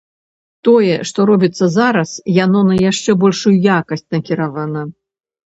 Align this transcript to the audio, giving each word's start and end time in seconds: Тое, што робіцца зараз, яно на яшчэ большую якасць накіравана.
Тое, 0.67 0.95
што 1.09 1.25
робіцца 1.31 1.65
зараз, 1.75 2.09
яно 2.45 2.59
на 2.71 2.75
яшчэ 2.89 3.11
большую 3.25 3.55
якасць 3.79 4.05
накіравана. 4.17 4.81